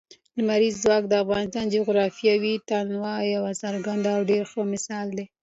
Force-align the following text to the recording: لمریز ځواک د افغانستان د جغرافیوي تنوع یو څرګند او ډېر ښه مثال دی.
لمریز 0.37 0.75
ځواک 0.83 1.03
د 1.07 1.13
افغانستان 1.23 1.63
د 1.67 1.71
جغرافیوي 1.75 2.55
تنوع 2.69 3.17
یو 3.35 3.43
څرګند 3.61 4.03
او 4.15 4.19
ډېر 4.29 4.43
ښه 4.51 4.61
مثال 4.73 5.07
دی. 5.17 5.25